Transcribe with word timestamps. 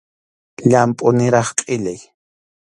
Llampʼu 0.69 1.07
niraq 1.17 1.47
qʼillay. 1.57 1.99